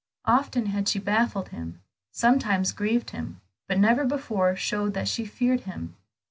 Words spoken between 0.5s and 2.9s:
had she baffled him, sometimes